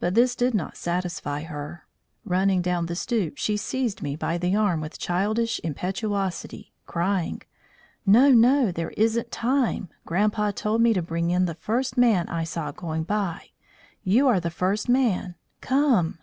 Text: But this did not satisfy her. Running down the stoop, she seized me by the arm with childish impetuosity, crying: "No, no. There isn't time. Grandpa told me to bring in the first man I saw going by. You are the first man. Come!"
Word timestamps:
But 0.00 0.12
this 0.14 0.36
did 0.36 0.52
not 0.54 0.76
satisfy 0.76 1.44
her. 1.44 1.86
Running 2.26 2.60
down 2.60 2.84
the 2.84 2.94
stoop, 2.94 3.38
she 3.38 3.56
seized 3.56 4.02
me 4.02 4.14
by 4.14 4.36
the 4.36 4.54
arm 4.54 4.82
with 4.82 4.98
childish 4.98 5.58
impetuosity, 5.64 6.74
crying: 6.84 7.40
"No, 8.04 8.32
no. 8.32 8.70
There 8.70 8.90
isn't 8.98 9.30
time. 9.32 9.88
Grandpa 10.04 10.50
told 10.50 10.82
me 10.82 10.92
to 10.92 11.00
bring 11.00 11.30
in 11.30 11.46
the 11.46 11.54
first 11.54 11.96
man 11.96 12.28
I 12.28 12.44
saw 12.44 12.70
going 12.70 13.04
by. 13.04 13.52
You 14.02 14.28
are 14.28 14.40
the 14.40 14.50
first 14.50 14.90
man. 14.90 15.36
Come!" 15.62 16.18